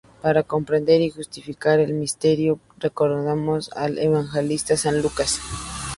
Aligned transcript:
Para 0.23 0.41
comprender 0.41 0.99
y 1.01 1.11
justificar 1.11 1.79
el 1.79 1.93
Misterio, 1.93 2.59
recordemos 2.79 3.71
al 3.73 3.99
Evangelista 3.99 4.75
San 4.75 4.99
Lucas. 5.03 5.39